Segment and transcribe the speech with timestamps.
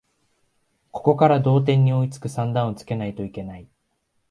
[0.89, 3.67] ここから同点に追いつく算段をつけないといけない